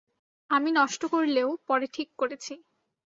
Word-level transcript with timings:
আমি 0.49 0.69
নষ্ট 0.71 1.01
করলেও, 1.05 1.49
পরে 1.67 1.85
ঠিক 1.93 2.09
করেছি। 2.17 2.53